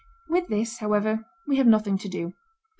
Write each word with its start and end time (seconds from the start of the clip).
With 0.27 0.47
this, 0.47 0.79
however, 0.79 1.25
we 1.45 1.57
have 1.57 1.67
nothing 1.67 1.99
to 1.99 2.09
do. 2.09 2.33